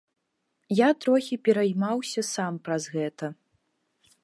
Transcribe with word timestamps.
Я 0.75 0.87
трохі 1.05 1.37
пераймаўся 1.49 2.21
сам 2.33 2.53
праз 2.69 2.83
гэта. 2.97 3.25